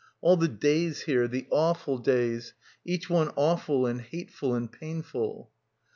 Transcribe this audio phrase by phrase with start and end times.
[0.19, 2.53] All the days here, the awful days,
[2.83, 5.51] each one awful and hateful and painful.